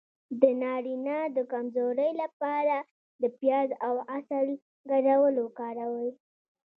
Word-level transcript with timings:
د 0.41 0.43
نارینه 0.63 1.17
د 1.35 1.37
کمزوری 1.51 2.11
لپاره 2.21 2.75
د 3.21 3.23
پیاز 3.39 3.69
او 3.87 3.95
عسل 4.15 4.47
ګډول 4.91 5.35
وکاروئ 5.39 6.09